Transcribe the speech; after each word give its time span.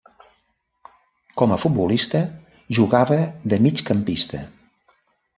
Com 1.41 1.51
a 1.55 1.59
futbolista 1.63 2.21
jugava 2.77 3.19
de 3.53 3.59
migcampista. 3.67 4.41